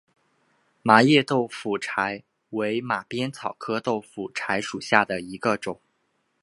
[0.81, 5.79] 麻叶豆腐柴为马鞭草科豆腐柴属下的一个种。